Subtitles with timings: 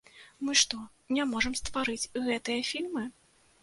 [0.47, 0.79] Мы што,
[1.17, 3.11] не можам стварыць гэтыя фільмы?